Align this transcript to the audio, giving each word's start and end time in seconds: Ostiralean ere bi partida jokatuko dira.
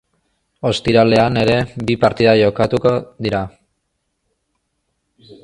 Ostiralean 0.69 1.37
ere 1.41 1.57
bi 1.91 1.97
partida 2.05 2.33
jokatuko 2.41 2.95
dira. 3.27 3.43